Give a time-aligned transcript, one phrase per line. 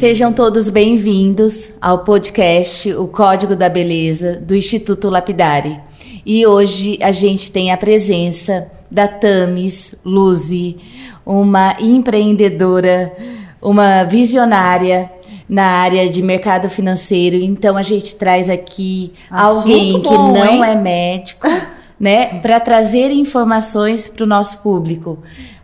[0.00, 5.78] Sejam todos bem-vindos ao podcast O Código da Beleza do Instituto Lapidari.
[6.24, 10.78] E hoje a gente tem a presença da Tamis Luzi,
[11.24, 13.12] uma empreendedora,
[13.60, 15.12] uma visionária
[15.46, 17.36] na área de mercado financeiro.
[17.36, 20.70] Então a gente traz aqui Assunto alguém que bom, não hein?
[20.70, 21.46] é médico,
[22.00, 25.18] né, para trazer informações para o nosso público.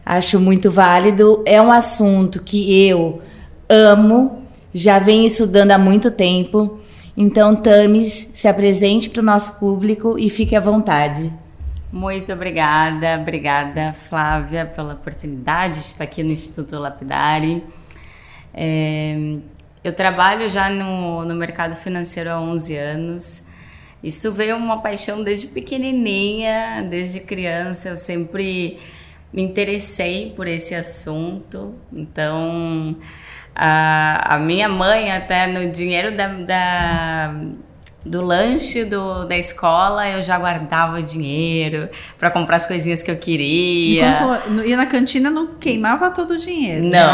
[0.05, 1.43] Acho muito válido.
[1.47, 3.23] É um assunto que eu
[3.69, 4.43] amo,
[4.73, 6.81] já venho estudando há muito tempo.
[7.17, 11.33] Então, Tamis, se apresente para o nosso público e fique à vontade.
[11.93, 17.65] Muito obrigada, obrigada Flávia pela oportunidade de estar aqui no Instituto Lapidari.
[18.53, 19.37] É,
[19.83, 23.47] eu trabalho já no, no mercado financeiro há 11 anos.
[24.03, 27.91] Isso veio uma paixão desde pequenininha, desde criança.
[27.91, 28.79] Eu sempre
[29.33, 31.75] me interessei por esse assunto.
[31.93, 32.97] Então,
[33.57, 37.35] a, a minha mãe, até no dinheiro da, da
[38.07, 43.17] do lanche do, da escola eu já guardava dinheiro para comprar as coisinhas que eu
[43.17, 44.11] queria.
[44.11, 46.85] Enquanto ia na cantina não queimava todo o dinheiro.
[46.85, 47.11] Não.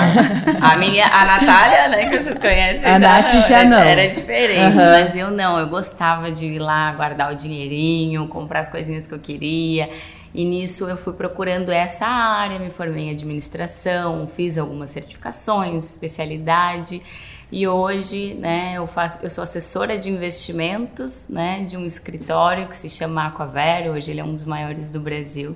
[0.60, 3.78] a minha, a Natália, né, que vocês conhecem, a já, Nath já não.
[3.78, 4.90] Era diferente, uhum.
[4.92, 9.14] mas eu não, eu gostava de ir lá guardar o dinheirinho, comprar as coisinhas que
[9.14, 9.88] eu queria.
[10.34, 17.02] E nisso eu fui procurando essa área, me formei em administração, fiz algumas certificações, especialidade.
[17.50, 22.76] E hoje, né, eu, faço, eu sou assessora de investimentos, né, de um escritório que
[22.76, 23.92] se chama Aquavero.
[23.92, 25.54] Hoje ele é um dos maiores do Brasil.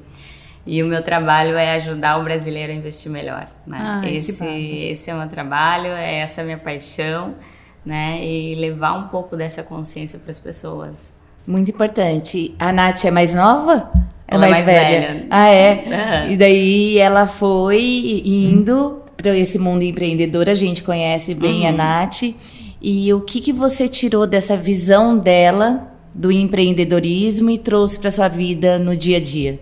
[0.67, 3.47] E o meu trabalho é ajudar o brasileiro a investir melhor.
[3.67, 3.79] Né?
[3.81, 7.37] Ai, esse, esse é o meu trabalho, é essa a minha paixão,
[7.85, 8.23] né?
[8.23, 11.13] E levar um pouco dessa consciência para as pessoas.
[11.47, 12.53] Muito importante.
[12.59, 13.93] A Nath é mais nova?
[14.29, 15.09] Ela é mais, mais velha.
[15.09, 15.27] velha.
[15.31, 15.73] Ah, é?
[15.75, 16.33] Uhum.
[16.33, 21.69] E daí ela foi indo para esse mundo empreendedor, a gente conhece bem uhum.
[21.69, 22.23] a Nath.
[22.81, 28.29] E o que, que você tirou dessa visão dela do empreendedorismo e trouxe para sua
[28.29, 29.61] vida no dia a dia?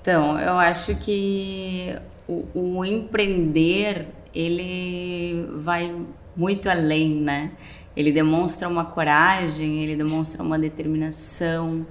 [0.00, 1.94] Então, eu acho que
[2.28, 5.94] o, o empreender ele vai
[6.36, 7.52] muito além, né?
[7.96, 11.86] Ele demonstra uma coragem, ele demonstra uma determinação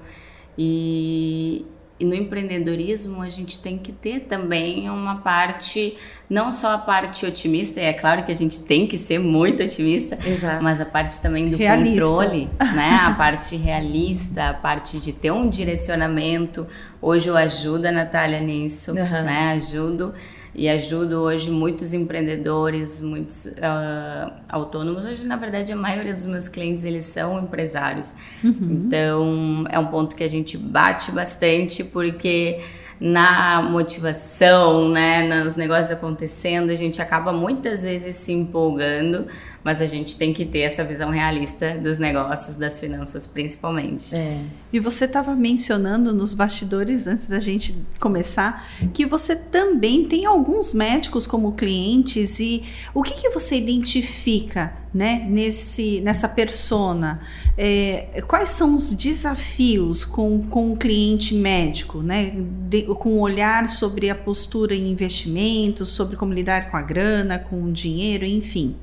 [0.57, 1.65] e,
[1.99, 5.95] e no empreendedorismo a gente tem que ter também uma parte,
[6.29, 9.63] não só a parte otimista, e é claro que a gente tem que ser muito
[9.63, 10.63] otimista, Exato.
[10.63, 12.01] mas a parte também do realista.
[12.01, 12.99] controle, né?
[13.01, 16.67] A parte realista, a parte de ter um direcionamento.
[17.01, 18.97] Hoje eu ajudo a Natália nisso, uhum.
[18.97, 19.53] né?
[19.55, 20.13] Ajudo
[20.55, 25.05] e ajudo hoje muitos empreendedores, muitos uh, autônomos.
[25.05, 28.13] Hoje, na verdade, a maioria dos meus clientes eles são empresários.
[28.43, 28.83] Uhum.
[28.85, 32.59] Então, é um ponto que a gente bate bastante porque
[32.99, 39.27] na motivação, né, nos negócios acontecendo, a gente acaba muitas vezes se empolgando,
[39.63, 44.13] mas a gente tem que ter essa visão realista dos negócios, das finanças principalmente.
[44.13, 44.41] É.
[44.71, 50.73] E você estava mencionando nos bastidores antes da gente começar que você também tem alguns
[50.73, 52.63] médicos como clientes e
[52.93, 57.21] o que, que você identifica né, nesse, nessa persona?
[57.57, 62.33] É, quais são os desafios com, com o cliente médico, né,
[62.69, 67.39] de, com o olhar sobre a postura em investimentos, sobre como lidar com a grana,
[67.39, 68.75] com o dinheiro, enfim?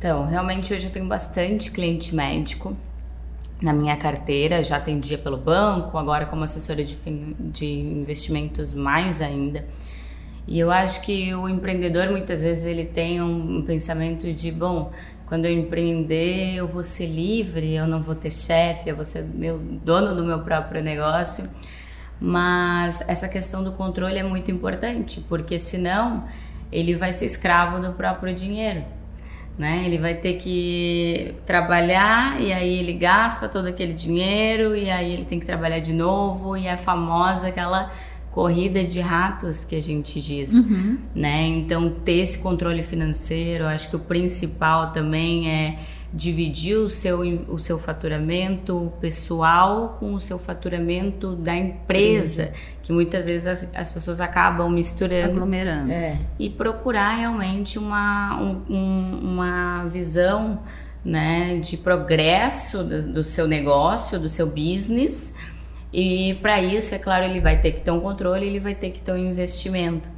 [0.00, 2.74] Então, realmente hoje eu tenho bastante cliente médico
[3.60, 6.96] na minha carteira, já atendia pelo banco, agora como assessora de,
[7.38, 9.66] de investimentos mais ainda.
[10.48, 14.90] E eu acho que o empreendedor muitas vezes ele tem um, pensamento de, bom,
[15.26, 19.22] quando eu empreender eu vou ser livre, eu não vou ter chefe, eu vou ser
[19.22, 21.46] meu dono do meu próprio negócio.
[22.18, 26.24] Mas essa questão do controle é muito importante, porque senão
[26.72, 28.98] ele vai ser escravo do próprio dinheiro.
[29.60, 29.82] Né?
[29.84, 35.26] Ele vai ter que trabalhar e aí ele gasta todo aquele dinheiro e aí ele
[35.26, 37.90] tem que trabalhar de novo e é famosa aquela
[38.30, 40.96] corrida de ratos que a gente diz, uhum.
[41.14, 41.46] né?
[41.46, 45.76] Então ter esse controle financeiro, acho que o principal também é
[46.12, 52.52] dividir o seu, o seu faturamento pessoal com o seu faturamento da empresa,
[52.82, 55.32] que muitas vezes as, as pessoas acabam misturando.
[55.32, 55.92] Aglomerando.
[55.92, 56.18] É.
[56.38, 60.60] E procurar realmente uma, um, uma visão
[61.04, 65.34] né, de progresso do, do seu negócio, do seu business,
[65.92, 68.90] e para isso, é claro, ele vai ter que ter um controle, ele vai ter
[68.90, 70.10] que ter um investimento.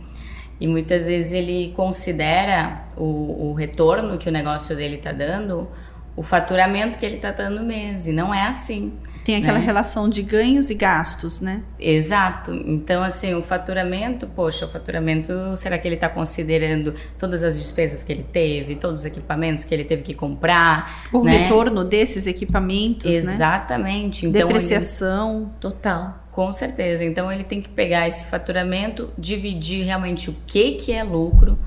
[0.63, 5.69] E muitas vezes ele considera o, o retorno que o negócio dele está dando
[6.15, 8.07] o faturamento que ele está dando no mês.
[8.07, 8.93] E não é assim.
[9.25, 9.65] Tem aquela né?
[9.65, 11.65] relação de ganhos e gastos, né?
[11.81, 12.53] Exato.
[12.53, 18.05] Então, assim, o faturamento, poxa, o faturamento, será que ele está considerando todas as despesas
[18.05, 21.09] que ele teve, todos os equipamentos que ele teve que comprar?
[21.13, 21.39] O né?
[21.39, 23.33] retorno desses equipamentos, né?
[23.33, 24.27] Exatamente.
[24.27, 25.51] Então, Depreciação.
[25.59, 26.22] Total.
[26.33, 27.05] Com certeza.
[27.05, 31.59] Então ele tem que pegar esse faturamento, dividir realmente o que que é lucro,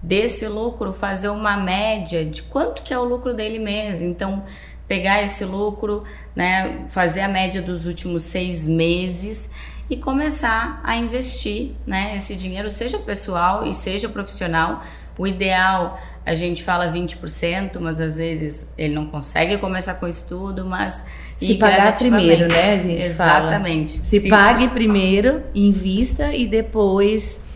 [0.00, 4.00] desse lucro fazer uma média de quanto que é o lucro dele mês.
[4.00, 4.44] Então
[4.86, 6.04] pegar esse lucro,
[6.36, 9.50] né, fazer a média dos últimos seis meses
[9.90, 14.84] e começar a investir, né, esse dinheiro, seja pessoal e seja profissional.
[15.18, 20.26] O ideal a gente fala 20%, mas às vezes ele não consegue começar com isso
[20.28, 21.04] tudo, mas
[21.46, 22.78] se pagar primeiro, né?
[22.78, 23.92] Gente Exatamente.
[23.92, 24.06] Fala.
[24.06, 27.46] Se, se pague primeiro, invista e depois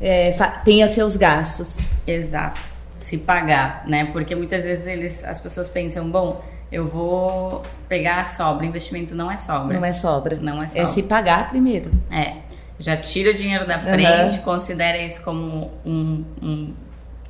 [0.00, 0.32] é,
[0.64, 1.80] tenha seus gastos.
[2.06, 2.60] Exato.
[2.98, 4.06] Se pagar, né?
[4.06, 8.66] Porque muitas vezes eles, as pessoas pensam, bom, eu vou pegar a sobra.
[8.66, 9.78] Investimento não é sobra.
[9.78, 10.36] Não é sobra.
[10.36, 10.82] Não é sobra.
[10.82, 11.90] É se pagar primeiro.
[12.10, 12.36] É.
[12.78, 14.42] Já tira o dinheiro da frente, uhum.
[14.42, 16.74] considera isso como um, um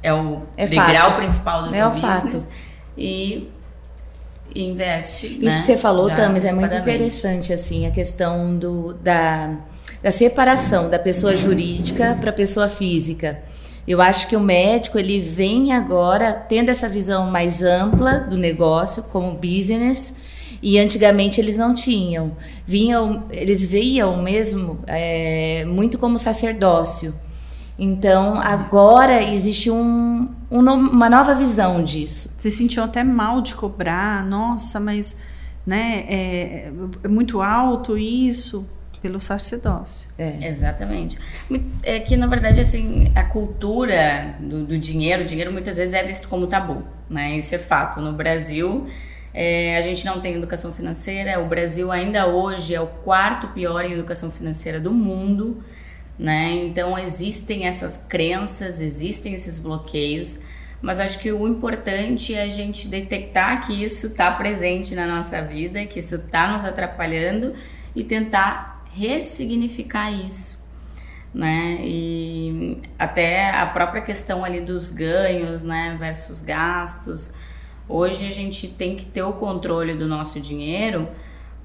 [0.02, 1.16] é o é degrau fato.
[1.16, 2.44] principal do é teu o business.
[2.44, 2.54] Fato.
[2.96, 3.50] E
[4.54, 5.26] investe.
[5.26, 5.58] Isso né?
[5.60, 9.56] que você falou, Tamis, é muito interessante, assim, a questão do, da,
[10.02, 13.42] da separação da pessoa jurídica para a pessoa física.
[13.86, 19.04] Eu acho que o médico ele vem agora tendo essa visão mais ampla do negócio
[19.04, 20.16] como business
[20.60, 22.36] e antigamente eles não tinham.
[22.66, 27.14] Vinham, eles viam mesmo é, muito como sacerdócio.
[27.78, 32.34] Então agora existe um, um, uma nova visão disso.
[32.36, 35.20] Você sentiu até mal de cobrar, nossa, mas
[35.66, 36.72] né, é,
[37.04, 38.70] é muito alto isso
[39.02, 40.08] pelo sacerdócio.
[40.16, 40.48] É.
[40.48, 41.18] Exatamente.
[41.82, 46.02] É que na verdade assim a cultura do, do, dinheiro, o dinheiro muitas vezes é
[46.02, 47.36] visto como tabu, né?
[47.36, 48.00] Isso é fato.
[48.00, 48.86] No Brasil
[49.34, 51.38] é, a gente não tem educação financeira.
[51.40, 55.62] O Brasil ainda hoje é o quarto pior em educação financeira do mundo
[56.18, 56.52] né?
[56.64, 60.40] Então existem essas crenças, existem esses bloqueios,
[60.80, 65.42] mas acho que o importante é a gente detectar que isso está presente na nossa
[65.42, 67.54] vida, que isso está nos atrapalhando
[67.94, 70.64] e tentar ressignificar isso.
[71.34, 71.78] Né?
[71.82, 77.32] E até a própria questão ali dos ganhos, né, versus gastos.
[77.88, 81.08] Hoje a gente tem que ter o controle do nosso dinheiro,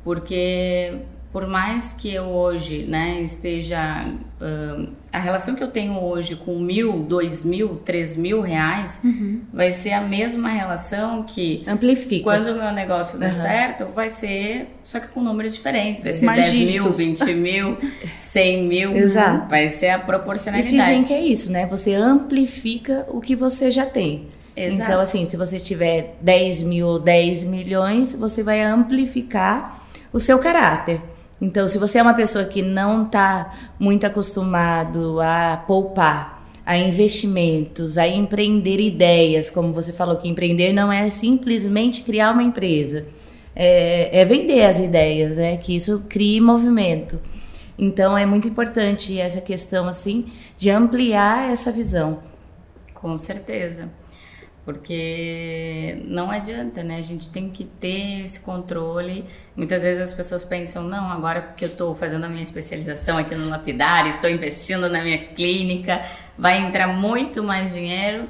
[0.03, 1.00] porque
[1.31, 4.00] por mais que eu hoje né, esteja.
[4.42, 9.42] Uh, a relação que eu tenho hoje com mil, dois mil, três mil reais uhum.
[9.54, 11.63] vai ser a mesma relação que.
[11.66, 12.24] Amplifica.
[12.24, 13.42] Quando o meu negócio der uhum.
[13.42, 14.75] certo, vai ser.
[14.83, 16.04] Só que com números diferentes.
[16.04, 17.00] Vai ser Mais 10 dígitos.
[17.00, 17.77] mil, 20 mil,
[18.18, 18.98] 100 mil.
[18.98, 19.50] Exato.
[19.50, 20.75] Vai ser a E proporcionalidade.
[20.75, 21.66] dizem que é isso, né?
[21.68, 24.27] Você amplifica o que você já tem.
[24.56, 24.84] Exato.
[24.84, 29.81] Então, assim, se você tiver 10 mil ou 10 milhões, você vai amplificar
[30.12, 31.00] o seu caráter.
[31.42, 37.98] Então, se você é uma pessoa que não está muito acostumado a poupar, a investimentos,
[37.98, 43.08] a empreender ideias, como você falou que empreender não é simplesmente criar uma empresa,
[43.56, 45.58] é, é vender as ideias, né?
[45.58, 47.20] Que isso crie movimento.
[47.78, 52.20] Então, é muito importante essa questão assim de ampliar essa visão.
[52.94, 53.90] Com certeza
[54.72, 56.98] porque não adianta, né?
[56.98, 59.26] A gente tem que ter esse controle.
[59.54, 63.36] Muitas vezes as pessoas pensam, não, agora que eu estou fazendo a minha especialização aqui
[63.36, 66.02] no lapidário, estou investindo na minha clínica,
[66.38, 68.30] vai entrar muito mais dinheiro.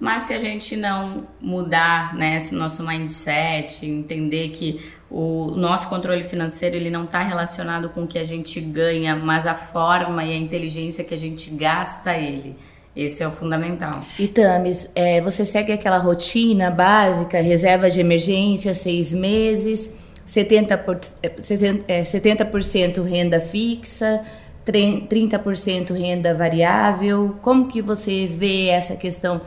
[0.00, 4.80] Mas se a gente não mudar né, esse nosso mindset, entender que
[5.10, 9.46] o nosso controle financeiro ele não está relacionado com o que a gente ganha, mas
[9.46, 12.56] a forma e a inteligência que a gente gasta ele.
[12.94, 14.04] Esse é o fundamental.
[14.18, 21.00] E Tamis, é, você segue aquela rotina básica, reserva de emergência, seis meses, 70%, por,
[21.22, 24.22] é, 70% renda fixa,
[24.66, 27.36] 30% renda variável.
[27.40, 29.40] Como que você vê essa questão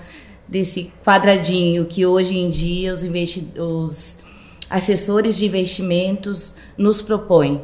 [0.48, 4.24] desse quadradinho que hoje em dia os, os
[4.70, 7.62] assessores de investimentos nos propõem?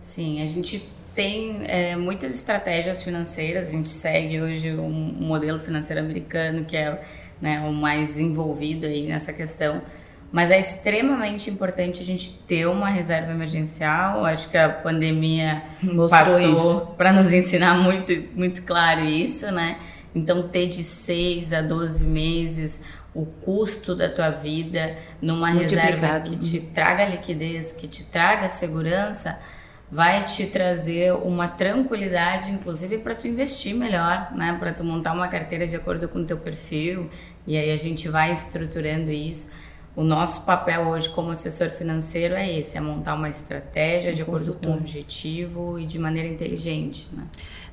[0.00, 0.82] Sim, a gente
[1.14, 3.68] tem é, muitas estratégias financeiras.
[3.68, 7.02] A gente segue hoje um, um modelo financeiro americano que é
[7.40, 9.82] né, o mais envolvido aí nessa questão.
[10.32, 14.24] Mas é extremamente importante a gente ter uma reserva emergencial.
[14.24, 19.78] Acho que a pandemia Mostrou passou para nos ensinar muito, muito claro isso, né?
[20.12, 22.82] Então, ter de 6 a 12 meses
[23.14, 29.38] o custo da tua vida numa reserva que te traga liquidez, que te traga segurança,
[29.90, 34.56] vai te trazer uma tranquilidade, inclusive para tu investir melhor, né?
[34.58, 37.08] Para tu montar uma carteira de acordo com o teu perfil.
[37.46, 39.52] E aí a gente vai estruturando isso.
[39.96, 44.54] o nosso papel hoje como assessor financeiro é esse, é montar uma estratégia de acordo
[44.54, 47.06] com o objetivo e de maneira inteligente.
[47.12, 47.24] Né?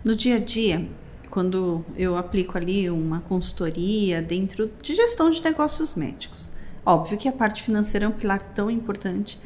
[0.03, 0.87] No dia a dia,
[1.31, 6.51] quando eu aplico ali uma consultoria dentro de gestão de negócios médicos,
[6.85, 9.39] óbvio que a parte financeira é um pilar tão importante,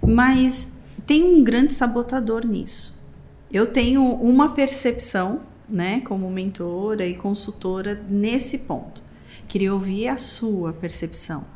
[0.00, 3.06] mas tem um grande sabotador nisso.
[3.50, 9.00] Eu tenho uma percepção, né, como mentora e consultora nesse ponto.
[9.46, 11.46] Queria ouvir a sua percepção.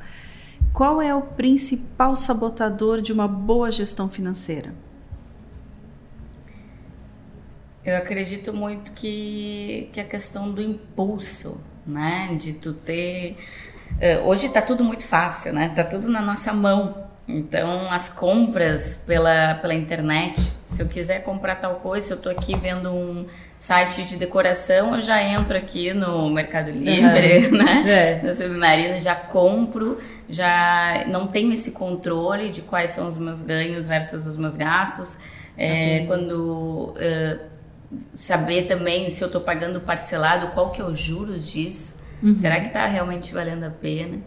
[0.73, 4.73] Qual é o principal sabotador de uma boa gestão financeira?
[7.85, 12.37] Eu acredito muito que, que a questão do impulso, né?
[12.39, 13.37] De tu ter.
[13.93, 15.71] Uh, hoje está tudo muito fácil, né?
[15.71, 17.10] Tá tudo na nossa mão.
[17.29, 22.33] Então, as compras pela, pela internet, se eu quiser comprar tal coisa, se eu estou
[22.33, 23.27] aqui vendo um
[23.59, 27.59] site de decoração, eu já entro aqui no Mercado Livre, uhum.
[27.63, 27.85] né?
[27.87, 28.23] É.
[28.27, 29.99] No Submarino, já compro,
[30.29, 35.19] já não tenho esse controle de quais são os meus ganhos versus os meus gastos.
[35.57, 37.41] É, quando uh,
[38.15, 42.35] saber também se eu estou pagando parcelado, qual que é os juros disso, uhum.
[42.35, 44.19] será que está realmente valendo a pena?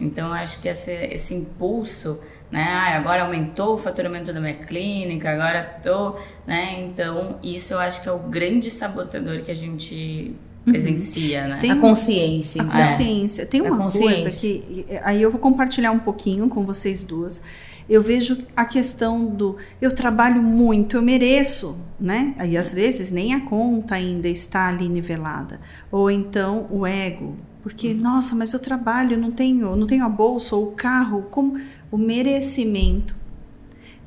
[0.00, 2.18] Então, acho que esse, esse impulso,
[2.50, 2.64] né?
[2.64, 6.82] Ah, agora aumentou o faturamento da minha clínica, agora tô, né?
[6.82, 10.34] Então, isso eu acho que é o grande sabotador que a gente
[10.66, 10.72] uhum.
[10.72, 11.58] presencia, né?
[11.60, 12.62] Tem a consciência.
[12.62, 13.46] A consciência.
[13.46, 17.42] Tem uma coisa que aí eu vou compartilhar um pouquinho com vocês duas
[17.88, 22.34] eu vejo a questão do eu trabalho muito, eu mereço, né?
[22.38, 25.60] Aí às vezes nem a conta ainda está ali nivelada.
[25.90, 30.54] Ou então o ego, porque nossa, mas eu trabalho, não tenho, não tenho a bolsa
[30.54, 31.58] ou o carro, como
[31.90, 33.16] o merecimento,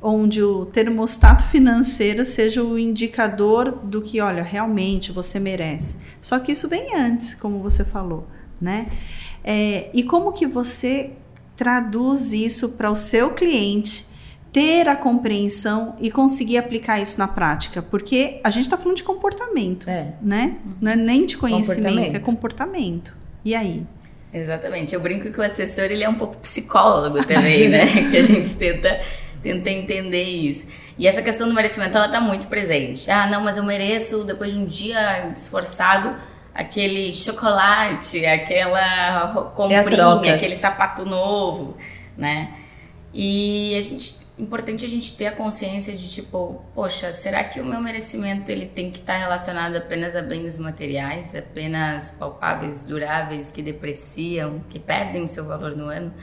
[0.00, 5.98] onde o termostato financeiro seja o indicador do que, olha, realmente você merece.
[6.22, 8.28] Só que isso vem antes, como você falou,
[8.60, 8.92] né?
[9.42, 11.14] É, e como que você
[11.56, 14.06] traduz isso para o seu cliente
[14.52, 19.02] ter a compreensão e conseguir aplicar isso na prática, porque a gente está falando de
[19.02, 20.14] comportamento, é.
[20.22, 20.58] né?
[20.80, 23.17] Não é nem de conhecimento, é comportamento.
[23.44, 23.86] E aí?
[24.32, 24.94] Exatamente.
[24.94, 27.86] Eu brinco que o assessor ele é um pouco psicólogo também, né?
[28.10, 29.00] que a gente tenta
[29.42, 30.68] tenta entender isso.
[30.98, 33.10] E essa questão do merecimento ela está muito presente.
[33.10, 36.16] Ah, não, mas eu mereço depois de um dia esforçado
[36.52, 41.76] aquele chocolate, aquela comprinha, é aquele sapato novo,
[42.16, 42.52] né?
[43.20, 47.64] E a gente, importante a gente ter a consciência de tipo, poxa, será que o
[47.64, 53.60] meu merecimento ele tem que estar relacionado apenas a bens materiais, apenas palpáveis, duráveis, que
[53.60, 56.14] depreciam, que perdem o seu valor no ano?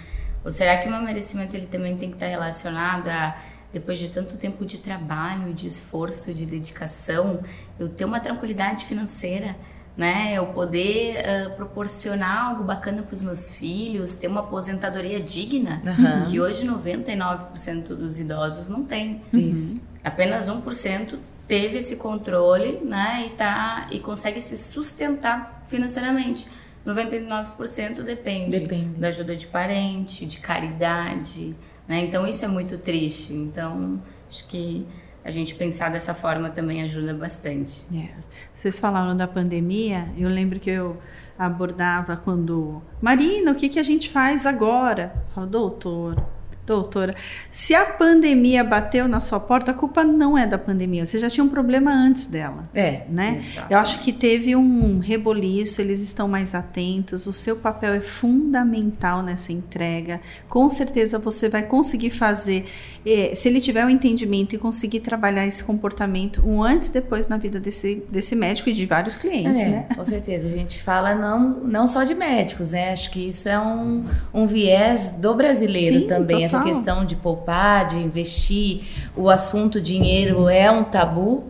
[0.41, 3.37] Ou será que o meu merecimento ele também tem que estar relacionado a
[3.73, 7.43] depois de tanto tempo de trabalho, de esforço, de dedicação,
[7.77, 9.57] eu ter uma tranquilidade financeira?
[9.97, 10.33] Né?
[10.33, 16.29] Eu poder uh, proporcionar algo bacana para os meus filhos, ter uma aposentadoria digna, uhum.
[16.29, 19.21] que hoje 99% dos idosos não tem.
[19.31, 19.87] Isso.
[20.03, 23.27] Apenas 1% teve esse controle, né?
[23.27, 26.47] E tá e consegue se sustentar financeiramente.
[26.85, 31.55] 99% depende, depende da ajuda de parente, de caridade,
[31.87, 32.03] né?
[32.05, 33.33] Então isso é muito triste.
[33.33, 33.99] Então
[34.29, 34.85] acho que
[35.25, 37.83] a gente pensar dessa forma também ajuda bastante.
[37.93, 38.09] É.
[38.53, 40.97] Vocês falaram da pandemia, eu lembro que eu
[41.37, 45.11] abordava quando Marina, o que, que a gente faz agora?
[45.15, 46.23] Eu falo, doutor,
[46.65, 47.13] Doutora,
[47.51, 51.05] se a pandemia bateu na sua porta, a culpa não é da pandemia.
[51.05, 52.67] Você já tinha um problema antes dela.
[52.73, 53.03] É.
[53.07, 53.37] Né?
[53.37, 53.71] Exatamente.
[53.71, 57.27] Eu acho que teve um reboliço, eles estão mais atentos.
[57.27, 60.19] O seu papel é fundamental nessa entrega.
[60.49, 62.65] Com certeza você vai conseguir fazer.
[63.05, 66.93] Eh, se ele tiver o um entendimento e conseguir trabalhar esse comportamento um antes e
[66.93, 69.61] depois na vida desse, desse médico e de vários clientes.
[69.61, 69.87] É, né?
[69.95, 70.47] Com certeza.
[70.47, 72.91] A gente fala não, não só de médicos, né?
[72.91, 74.03] Acho que isso é um,
[74.33, 76.47] um viés do brasileiro Sim, também.
[76.47, 78.81] Total essa questão de poupar, de investir,
[79.15, 81.45] o assunto dinheiro é um tabu.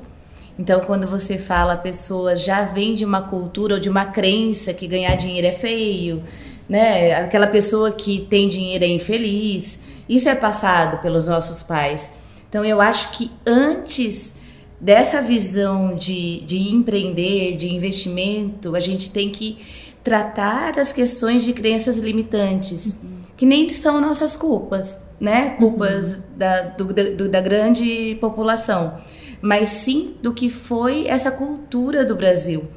[0.57, 4.73] Então, quando você fala, a pessoa já vem de uma cultura ou de uma crença
[4.73, 6.23] que ganhar dinheiro é feio,
[6.67, 7.13] né?
[7.15, 9.85] Aquela pessoa que tem dinheiro é infeliz.
[10.07, 12.17] Isso é passado pelos nossos pais.
[12.47, 14.41] Então, eu acho que antes
[14.79, 19.57] dessa visão de, de empreender, de investimento, a gente tem que
[20.03, 23.03] tratar as questões de crenças limitantes.
[23.03, 25.51] Uhum que nem são nossas culpas, né?
[25.51, 26.37] Culpas uhum.
[26.37, 29.01] da, do, do, da grande população,
[29.41, 32.69] mas sim do que foi essa cultura do Brasil,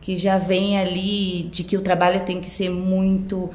[0.00, 3.50] que já vem ali de que o trabalho tem que ser muito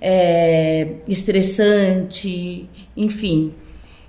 [0.00, 3.54] é, estressante, enfim.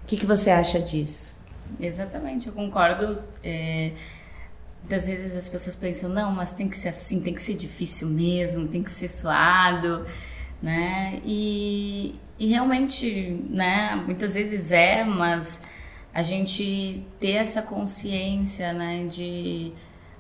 [0.04, 1.44] O que, que você acha disso?
[1.80, 3.20] Exatamente, eu concordo.
[3.44, 3.92] É,
[4.82, 8.10] muitas vezes as pessoas pensam, não, mas tem que ser assim, tem que ser difícil
[8.10, 10.06] mesmo, tem que ser suado.
[10.64, 11.20] Né?
[11.26, 15.62] E, e realmente, né, muitas vezes é, mas
[16.14, 19.74] a gente ter essa consciência, né, de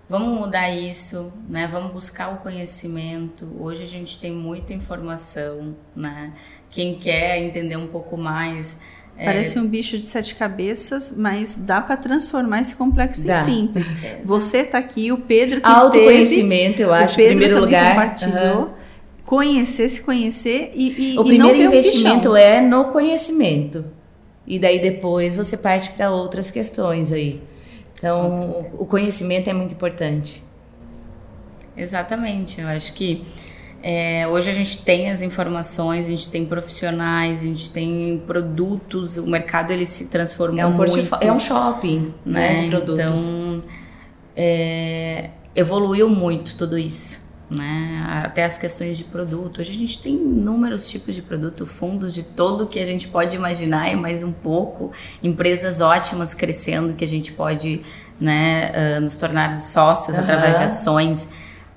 [0.10, 1.66] vamos mudar isso, né?
[1.66, 3.48] Vamos buscar o conhecimento.
[3.58, 6.34] Hoje a gente tem muita informação, né?
[6.70, 8.82] Quem quer entender um pouco mais,
[9.18, 9.26] é.
[9.26, 9.62] Parece é...
[9.62, 13.40] um bicho de sete cabeças, mas dá para transformar esse complexo dá.
[13.42, 13.94] em simples.
[14.04, 17.92] É, Você está aqui, o Pedro que Autoconhecimento, esteve, eu acho, em primeiro lugar.
[17.92, 18.62] compartilhou.
[18.64, 18.83] Uhum.
[19.26, 23.86] Conhecer, se conhecer e, e O primeiro e investimento um é no conhecimento.
[24.46, 27.42] E daí depois você parte para outras questões aí.
[27.98, 30.44] Então, o conhecimento é muito importante.
[31.76, 32.60] Exatamente.
[32.60, 33.26] Eu acho que
[33.82, 39.18] é, hoje a gente tem as informações, a gente tem profissionais, a gente tem produtos,
[39.18, 41.18] o mercado ele se transformou é um muito.
[41.22, 43.00] É um shopping né, de produtos.
[43.00, 43.64] Então,
[44.36, 47.23] é, evoluiu muito tudo isso.
[47.54, 48.04] Né?
[48.26, 49.62] Até as questões de produto.
[49.62, 53.36] Hoje a gente tem inúmeros tipos de produto, fundos de todo que a gente pode
[53.36, 54.92] imaginar e mais um pouco,
[55.22, 57.82] empresas ótimas crescendo que a gente pode
[58.20, 60.24] né, uh, nos tornar sócios uhum.
[60.24, 61.30] através de ações.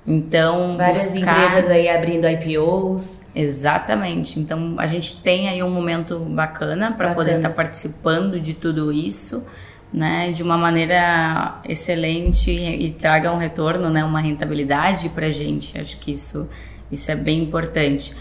[0.07, 1.45] Então, várias buscar...
[1.45, 3.23] empresas aí abrindo IPOs.
[3.35, 4.39] Exatamente.
[4.39, 8.91] Então, a gente tem aí um momento bacana para poder estar tá participando de tudo
[8.91, 9.45] isso,
[9.93, 15.79] né, de uma maneira excelente e traga um retorno, né, uma rentabilidade para a gente.
[15.79, 16.49] Acho que isso,
[16.91, 18.15] isso é bem importante.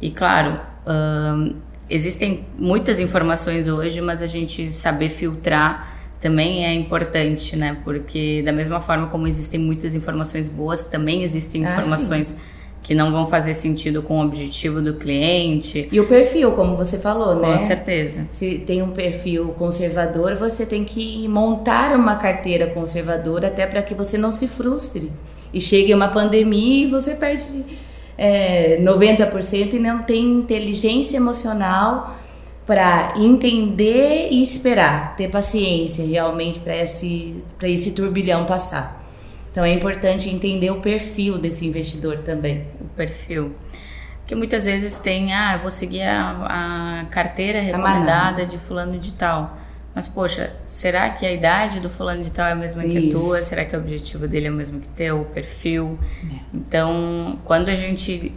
[0.00, 1.54] E claro, hum,
[1.88, 7.76] existem muitas informações hoje, mas a gente saber filtrar também é importante, né?
[7.82, 12.40] Porque da mesma forma como existem muitas informações boas, também existem ah, informações sim.
[12.82, 15.88] Que não vão fazer sentido com o objetivo do cliente.
[15.92, 17.52] E o perfil, como você falou, com né?
[17.52, 18.26] Com certeza.
[18.30, 23.94] Se tem um perfil conservador, você tem que montar uma carteira conservadora até para que
[23.94, 25.12] você não se frustre.
[25.54, 27.64] E chegue uma pandemia e você perde
[28.18, 32.16] é, 90% e não tem inteligência emocional
[32.66, 39.01] para entender e esperar, ter paciência realmente para esse, esse turbilhão passar.
[39.52, 42.66] Então é importante entender o perfil desse investidor também.
[42.80, 43.54] O perfil.
[44.20, 49.12] Porque muitas vezes tem, ah, eu vou seguir a, a carteira recomendada de fulano de
[49.12, 49.58] tal.
[49.94, 52.98] Mas, poxa, será que a idade do fulano de tal é a mesma Isso.
[52.98, 53.38] que a tua?
[53.40, 55.20] Será que o objetivo dele é o mesmo que teu?
[55.20, 55.98] O perfil?
[56.24, 56.38] É.
[56.54, 58.32] Então, quando a gente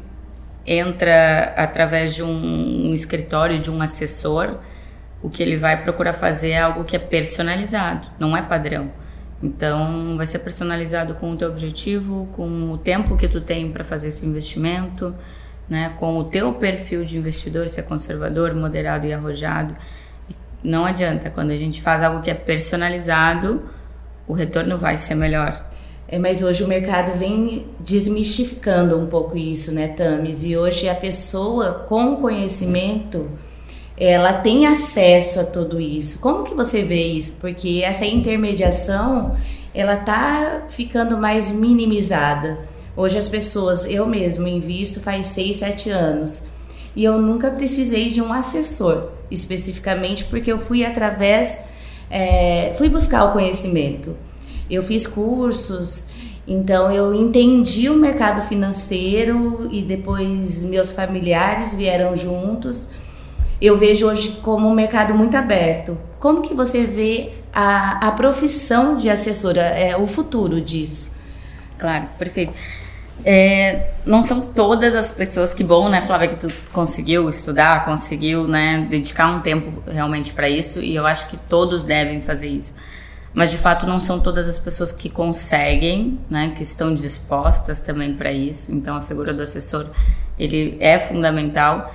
[0.66, 4.58] entra através de um, um escritório, de um assessor,
[5.24, 8.92] o que ele vai procurar fazer é algo que é personalizado, não é padrão.
[9.44, 13.84] Então, vai ser personalizado com o teu objetivo, com o tempo que tu tem para
[13.84, 15.14] fazer esse investimento,
[15.70, 19.76] né, com o teu perfil de investidor, se é conservador, moderado e arrojado.
[20.64, 23.64] Não adianta, quando a gente faz algo que é personalizado,
[24.28, 25.64] o retorno vai ser melhor.
[26.08, 30.44] É, mas hoje o mercado vem desmistificando um pouco isso, né, Tamis?
[30.46, 33.30] E hoje a pessoa com conhecimento,
[33.98, 36.20] ela tem acesso a tudo isso.
[36.20, 37.40] Como que você vê isso?
[37.40, 39.36] Porque essa intermediação,
[39.74, 42.60] ela tá ficando mais minimizada.
[42.96, 46.50] Hoje as pessoas, eu mesmo invisto faz 6, 7 anos.
[46.96, 51.66] E eu nunca precisei de um assessor, especificamente porque eu fui através,
[52.10, 54.16] é, fui buscar o conhecimento.
[54.70, 56.10] Eu fiz cursos,
[56.48, 62.90] então eu entendi o mercado financeiro e depois meus familiares vieram juntos.
[63.62, 65.98] Eu vejo hoje como um mercado muito aberto.
[66.20, 71.16] Como que você vê a, a profissão de assessora, é, o futuro disso?
[71.78, 72.54] Claro, perfeito.
[73.24, 78.48] É, não são todas as pessoas que bom, né, Flávia, que tu conseguiu estudar, conseguiu,
[78.48, 82.76] né, dedicar um tempo realmente para isso e eu acho que todos devem fazer isso
[83.36, 88.14] mas de fato não são todas as pessoas que conseguem, né, que estão dispostas também
[88.14, 88.74] para isso.
[88.74, 89.88] Então a figura do assessor
[90.40, 91.94] ele é fundamental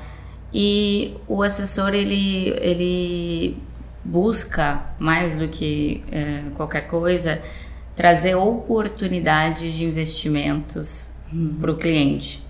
[0.52, 3.56] e o assessor ele ele
[4.04, 7.40] busca mais do que é, qualquer coisa
[7.94, 11.56] trazer oportunidades de investimentos hum.
[11.60, 12.48] para o cliente.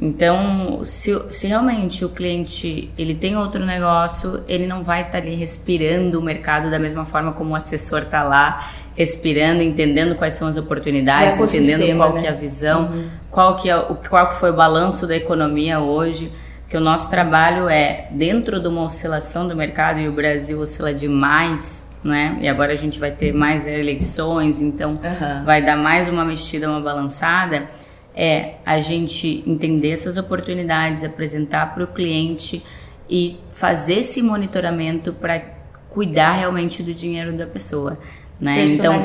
[0.00, 5.18] Então, se, se realmente o cliente ele tem outro negócio, ele não vai estar tá
[5.18, 10.34] ali respirando o mercado da mesma forma como o assessor está lá respirando, entendendo quais
[10.34, 12.20] são as oportunidades, entendendo qual né?
[12.20, 13.08] que é a visão, uhum.
[13.30, 16.32] qual que é o qual que foi o balanço da economia hoje,
[16.68, 20.92] que o nosso trabalho é dentro de uma oscilação do mercado e o Brasil oscila
[20.92, 22.38] demais, né?
[22.40, 25.44] E agora a gente vai ter mais eleições, então uhum.
[25.44, 27.68] vai dar mais uma mexida, uma balançada
[28.14, 32.64] é a gente entender essas oportunidades, apresentar para o cliente
[33.10, 35.42] e fazer esse monitoramento para
[35.90, 37.98] cuidar realmente do dinheiro da pessoa.
[38.40, 38.64] Né?
[38.64, 39.02] Então,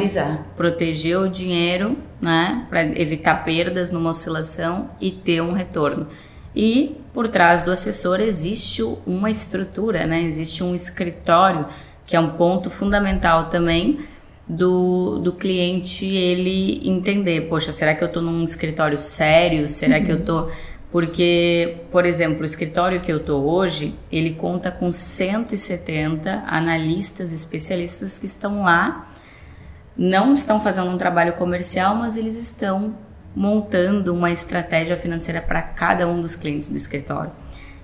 [0.55, 2.65] proteger o dinheiro né?
[2.69, 6.07] para evitar perdas numa oscilação e ter um retorno.
[6.55, 10.21] E por trás do assessor existe uma estrutura, né?
[10.21, 11.65] existe um escritório,
[12.05, 13.99] que é um ponto fundamental também
[14.47, 19.67] do, do cliente ele entender, poxa, será que eu estou num escritório sério?
[19.67, 20.05] Será uhum.
[20.05, 20.49] que eu estou
[20.91, 28.17] porque, por exemplo, o escritório que eu estou hoje, ele conta com 170 analistas especialistas
[28.17, 29.07] que estão lá,
[29.95, 32.95] não estão fazendo um trabalho comercial, mas eles estão
[33.35, 37.31] montando uma estratégia financeira para cada um dos clientes do escritório.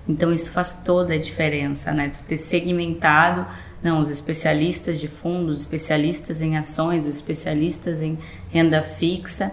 [0.08, 2.10] Então isso faz toda a diferença, né?
[2.10, 3.46] Tu ter segmentado,
[3.82, 8.18] não, os especialistas de fundos, especialistas em ações, os especialistas em
[8.50, 9.52] renda fixa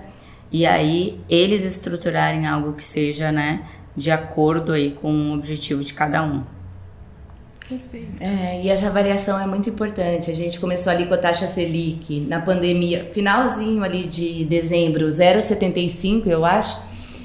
[0.51, 5.95] e aí eles estruturarem algo que seja, né, de acordo aí com o objetivo de
[5.95, 6.45] cada um.
[7.73, 8.13] Perfeito.
[8.21, 10.31] É, e essa variação é muito importante.
[10.31, 16.27] A gente começou ali com a taxa Selic na pandemia, finalzinho ali de dezembro, 0,75
[16.27, 16.83] eu acho,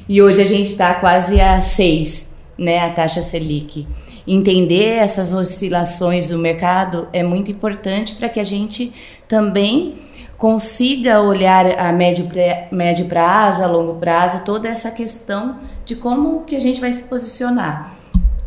[0.07, 3.85] e hoje a gente está quase a 6, né, a taxa Selic.
[4.25, 8.93] Entender essas oscilações do mercado é muito importante para que a gente
[9.27, 9.95] também
[10.37, 12.29] consiga olhar a médio,
[12.71, 17.07] médio prazo, a longo prazo, toda essa questão de como que a gente vai se
[17.09, 17.95] posicionar.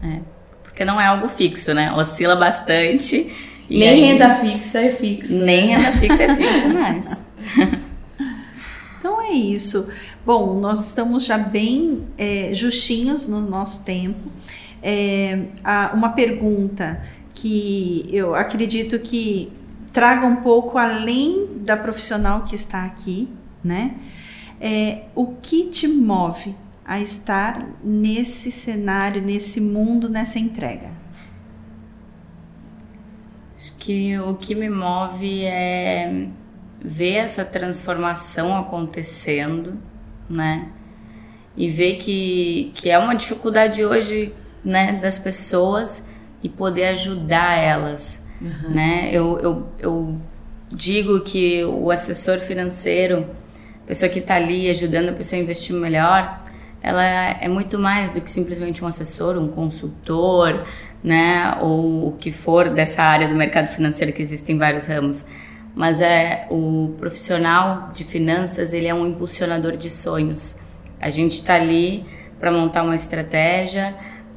[0.03, 0.21] É,
[0.81, 1.93] porque não é algo fixo, né?
[1.93, 3.31] Oscila bastante.
[3.69, 5.45] Nem aí, renda fixa é fixo.
[5.45, 7.27] Nem renda fixa é fixo mais.
[8.99, 9.90] então é isso.
[10.25, 14.31] Bom, nós estamos já bem é, justinhos no nosso tempo.
[14.83, 15.38] É,
[15.93, 17.03] uma pergunta
[17.35, 19.53] que eu acredito que
[19.93, 23.29] traga um pouco além da profissional que está aqui,
[23.62, 23.97] né?
[24.59, 26.55] É, o que te move
[26.90, 30.90] a estar nesse cenário, nesse mundo, nessa entrega?
[33.55, 36.26] Acho que o que me move é
[36.83, 39.79] ver essa transformação acontecendo,
[40.29, 40.68] né?
[41.57, 46.09] E ver que, que é uma dificuldade hoje, né, das pessoas
[46.42, 48.70] e poder ajudar elas Uhum.
[48.70, 49.11] Né?
[49.12, 50.18] Eu, eu, eu
[50.72, 53.26] digo que o assessor financeiro,
[53.85, 56.39] a pessoa que está ali ajudando a pessoa a investir melhor,
[56.83, 60.64] ela é muito mais do que simplesmente um assessor, um consultor,
[61.03, 65.27] né, ou o que for dessa área do mercado financeiro que existem vários ramos.
[65.75, 70.57] Mas é o profissional de finanças, ele é um impulsionador de sonhos.
[71.01, 72.05] A gente está ali
[72.38, 73.95] para montar uma estratégia,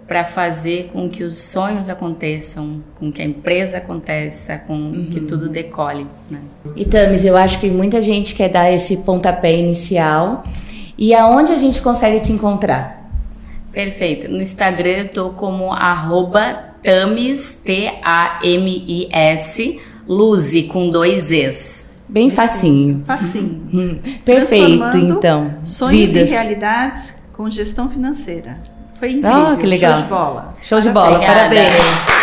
[0.08, 5.10] para fazer com que os sonhos aconteçam, com que a empresa aconteça, com uhum.
[5.12, 6.06] que tudo decole.
[6.30, 6.40] Né?
[6.76, 10.44] E Tamis, eu acho que muita gente quer dar esse pontapé inicial.
[10.98, 13.10] E aonde a gente consegue te encontrar?
[13.72, 14.30] Perfeito.
[14.30, 18.52] No Instagram eu tô como arroba Tamis, T-A-M-I-S,
[20.08, 21.90] Luzi, com dois Es.
[22.08, 23.04] Bem facinho.
[23.06, 23.64] Facinho.
[23.74, 25.56] Hum, perfeito, então.
[25.64, 26.30] Sonhos Vidas.
[26.30, 28.60] e realidades com gestão financeira.
[29.00, 29.54] Foi incrível.
[29.54, 29.94] Oh, que legal.
[29.94, 30.56] Show de bola.
[30.62, 31.20] Show de bola.
[31.20, 31.74] Parabéns.
[31.74, 32.14] Parabéns.